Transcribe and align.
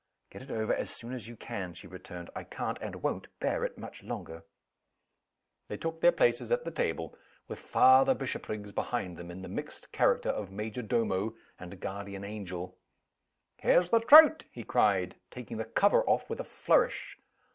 "Get 0.31 0.41
it 0.41 0.49
over 0.49 0.73
as 0.73 0.89
soon 0.89 1.13
as 1.13 1.27
you 1.27 1.35
can," 1.35 1.75
she 1.75 1.85
returned. 1.85 2.31
"I 2.35 2.43
can't, 2.43 2.79
and 2.81 3.03
won't, 3.03 3.27
bear 3.39 3.63
it 3.63 3.77
much 3.77 4.01
longer." 4.01 4.43
They 5.67 5.77
took 5.77 6.01
their 6.01 6.11
places 6.11 6.51
at 6.51 6.65
the 6.65 6.71
table, 6.71 7.15
with 7.47 7.59
Father 7.59 8.15
Bishopriggs 8.15 8.71
behind 8.71 9.15
them, 9.15 9.29
in 9.29 9.43
the 9.43 9.47
mixed 9.47 9.91
character 9.91 10.29
of 10.29 10.49
major 10.49 10.81
domo 10.81 11.35
and 11.59 11.79
guardian 11.79 12.23
angel. 12.23 12.79
"Here's 13.57 13.91
the 13.91 13.99
trout!" 13.99 14.45
he 14.49 14.63
cried, 14.63 15.17
taking 15.29 15.57
the 15.57 15.65
cover 15.65 16.01
off 16.09 16.27
with 16.31 16.39
a 16.39 16.43
flourish. 16.45 17.19